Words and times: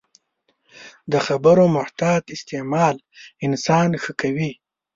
د 1.11 1.13
خبرو 1.25 1.63
محتاط 1.77 2.23
استعمال 2.35 2.95
انسان 3.45 3.89
ښه 4.01 4.11
کوي 4.21 4.51